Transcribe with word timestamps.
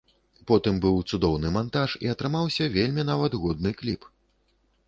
Потым 0.51 0.79
быў 0.85 0.95
цудоўны 1.11 1.51
мантаж 1.59 1.95
і 2.05 2.11
атрымаўся 2.13 2.71
вельмі 2.79 3.07
нават 3.11 3.39
годны 3.45 3.75
кліп. 3.83 4.09